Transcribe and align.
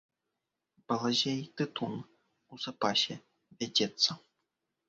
Балазе 0.87 1.33
й 1.41 1.51
тытун 1.61 1.93
у 2.01 2.61
запасе 2.65 3.15
вядзецца. 3.61 4.09